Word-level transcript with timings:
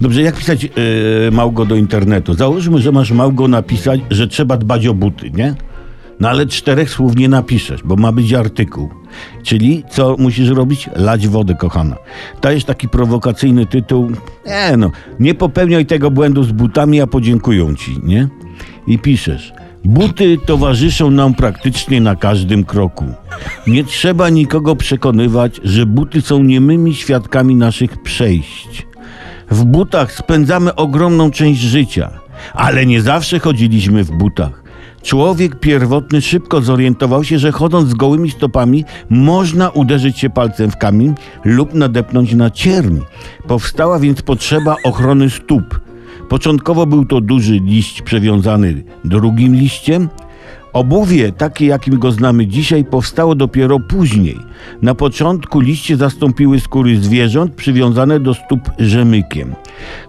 Dobrze, 0.00 0.22
jak 0.22 0.36
pisać 0.36 0.64
yy, 0.64 0.70
Małgo 1.32 1.66
do 1.66 1.76
internetu? 1.76 2.34
Załóżmy, 2.34 2.78
że 2.78 2.92
masz 2.92 3.12
Małgo 3.12 3.48
napisać, 3.48 4.00
że 4.10 4.28
trzeba 4.28 4.56
dbać 4.56 4.86
o 4.86 4.94
buty, 4.94 5.30
nie? 5.30 5.54
No 6.20 6.28
ale 6.28 6.46
czterech 6.46 6.90
słów 6.90 7.16
nie 7.16 7.28
napiszesz, 7.28 7.82
bo 7.84 7.96
ma 7.96 8.12
być 8.12 8.34
artykuł. 8.34 8.88
Czyli 9.42 9.84
co 9.90 10.16
musisz 10.18 10.48
robić? 10.48 10.90
Lać 10.96 11.28
wodę, 11.28 11.54
kochana. 11.54 11.96
Dajesz 12.42 12.64
taki 12.64 12.88
prowokacyjny 12.88 13.66
tytuł. 13.66 14.10
Nie 14.46 14.76
no, 14.76 14.90
nie 15.20 15.34
popełniaj 15.34 15.86
tego 15.86 16.10
błędu 16.10 16.42
z 16.42 16.52
butami, 16.52 17.00
a 17.00 17.06
podziękują 17.06 17.74
ci, 17.74 17.98
nie? 18.02 18.28
I 18.86 18.98
piszesz. 18.98 19.52
Buty 19.84 20.38
towarzyszą 20.46 21.10
nam 21.10 21.34
praktycznie 21.34 22.00
na 22.00 22.16
każdym 22.16 22.64
kroku. 22.64 23.04
Nie 23.66 23.84
trzeba 23.84 24.28
nikogo 24.28 24.76
przekonywać, 24.76 25.60
że 25.64 25.86
buty 25.86 26.20
są 26.20 26.42
niemymi 26.42 26.94
świadkami 26.94 27.56
naszych 27.56 28.02
przejść. 28.02 28.89
W 29.50 29.64
butach 29.64 30.12
spędzamy 30.12 30.74
ogromną 30.74 31.30
część 31.30 31.60
życia, 31.60 32.10
ale 32.54 32.86
nie 32.86 33.02
zawsze 33.02 33.38
chodziliśmy 33.38 34.04
w 34.04 34.10
butach. 34.10 34.62
Człowiek 35.02 35.60
pierwotny 35.60 36.20
szybko 36.20 36.60
zorientował 36.60 37.24
się, 37.24 37.38
że 37.38 37.52
chodząc 37.52 37.88
z 37.88 37.94
gołymi 37.94 38.30
stopami 38.30 38.84
można 39.10 39.68
uderzyć 39.70 40.18
się 40.18 40.30
palcem 40.30 40.70
w 40.70 40.76
kamień 40.76 41.14
lub 41.44 41.74
nadepnąć 41.74 42.34
na 42.34 42.50
cierń. 42.50 42.98
Powstała 43.46 43.98
więc 43.98 44.22
potrzeba 44.22 44.76
ochrony 44.84 45.30
stóp. 45.30 45.80
Początkowo 46.28 46.86
był 46.86 47.04
to 47.04 47.20
duży 47.20 47.52
liść 47.52 48.02
przewiązany 48.02 48.84
drugim 49.04 49.54
liściem. 49.54 50.08
Obuwie, 50.72 51.32
takie 51.32 51.66
jakim 51.66 51.98
go 51.98 52.12
znamy 52.12 52.46
dzisiaj, 52.46 52.84
powstało 52.84 53.34
dopiero 53.34 53.80
później. 53.80 54.38
Na 54.82 54.94
początku 54.94 55.60
liście 55.60 55.96
zastąpiły 55.96 56.60
skóry 56.60 57.00
zwierząt 57.00 57.54
przywiązane 57.54 58.20
do 58.20 58.34
stóp 58.34 58.60
rzemykiem. 58.78 59.54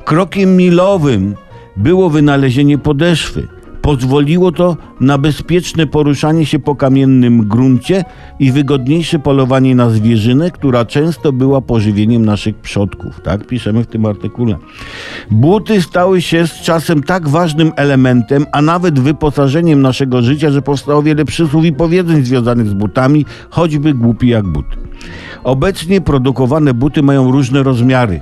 Krokiem 0.06 0.58
milowym 0.58 1.36
było 1.78 2.10
wynalezienie 2.10 2.78
podeszwy. 2.78 3.48
Pozwoliło 3.82 4.52
to 4.52 4.78
na 5.00 5.18
bezpieczne 5.18 5.88
poruszanie 5.88 6.46
się 6.46 6.60
po 6.60 6.76
kamiennym 6.76 7.48
gruncie 7.48 8.04
i 8.40 8.52
wygodniejsze 8.52 9.20
polowanie 9.20 9.76
na 9.76 9.90
zwierzynę, 9.90 10.52
która 10.52 10.86
często 10.86 11.32
była 11.32 11.62
pożywieniem 11.62 12.26
naszych 12.26 12.56
przodków. 12.56 13.22
Tak 13.24 13.48
piszemy 13.48 13.84
w 13.84 13.88
tym 13.88 14.06
artykule. 14.06 14.58
Buty 15.32 15.82
stały 15.82 16.22
się 16.22 16.48
z 16.48 16.54
czasem 16.54 17.04
tak 17.04 17.30
ważnym 17.30 17.72
elementem, 17.76 18.46
a 18.52 18.62
nawet 18.62 19.00
wyposażeniem 19.00 19.82
naszego 19.82 20.22
życia, 20.22 20.52
że 20.52 20.62
powstało 20.62 21.04
wiele 21.04 21.26
przysłów 21.26 21.66
i 21.66 21.74
powiedzeń 21.74 22.26
związanych 22.26 22.68
z 22.68 22.74
butami, 22.74 23.26
choćby 23.50 23.94
głupi 23.94 24.28
jak 24.28 24.48
but. 24.48 24.66
Obecnie 25.44 26.02
produkowane 26.02 26.74
buty 26.74 27.04
mają 27.04 27.32
różne 27.32 27.64
rozmiary. 27.64 28.22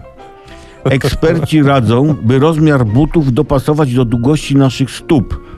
Eksperci 0.84 1.64
radzą, 1.64 2.16
by 2.22 2.40
rozmiar 2.40 2.86
butów 2.86 3.34
dopasować 3.34 3.94
do 3.94 4.06
długości 4.06 4.56
naszych 4.56 4.92
stóp, 4.92 5.49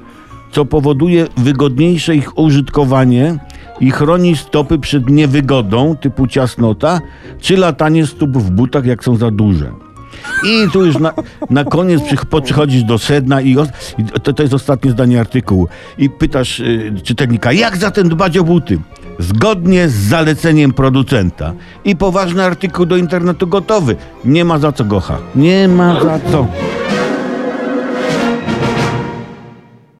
co 0.51 0.65
powoduje 0.65 1.27
wygodniejsze 1.37 2.15
ich 2.15 2.37
użytkowanie 2.37 3.37
i 3.79 3.91
chroni 3.91 4.37
stopy 4.37 4.79
przed 4.79 5.09
niewygodą 5.09 5.95
typu 5.95 6.27
ciasnota, 6.27 7.01
czy 7.39 7.57
latanie 7.57 8.07
stóp 8.07 8.37
w 8.37 8.51
butach, 8.51 8.85
jak 8.85 9.03
są 9.03 9.15
za 9.15 9.31
duże. 9.31 9.71
I 10.43 10.71
tu 10.71 10.85
już 10.85 10.97
na, 10.97 11.13
na 11.49 11.63
koniec 11.63 12.01
przy, 12.01 12.15
przychodzisz 12.43 12.83
do 12.83 12.97
sedna 12.97 13.41
i 13.41 13.55
to, 14.23 14.33
to 14.33 14.43
jest 14.43 14.53
ostatnie 14.53 14.91
zdanie 14.91 15.19
artykułu. 15.19 15.67
I 15.97 16.09
pytasz 16.09 16.59
y, 16.59 16.93
czytelnika, 17.03 17.51
jak 17.51 17.77
zatem 17.77 18.09
dbać 18.09 18.37
o 18.37 18.43
buty? 18.43 18.79
Zgodnie 19.19 19.89
z 19.89 19.93
zaleceniem 19.93 20.73
producenta. 20.73 21.53
I 21.85 21.95
poważny 21.95 22.43
artykuł 22.43 22.85
do 22.85 22.97
internetu 22.97 23.47
gotowy. 23.47 23.95
Nie 24.25 24.45
ma 24.45 24.59
za 24.59 24.71
co 24.71 24.85
gocha. 24.85 25.17
Nie 25.35 25.67
ma 25.67 26.03
za 26.03 26.19
co. 26.31 26.47